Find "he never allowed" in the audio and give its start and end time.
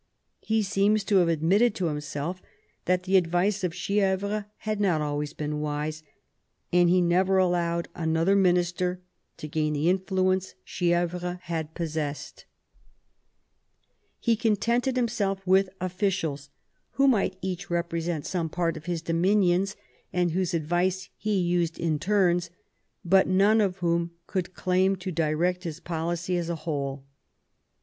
6.89-7.87